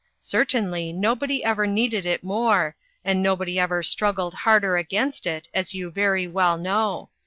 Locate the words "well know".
6.27-7.11